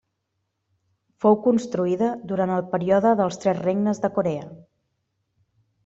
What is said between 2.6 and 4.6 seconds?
període dels Tres Regnes de Corea.